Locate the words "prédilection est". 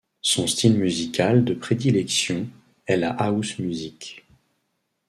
1.53-2.97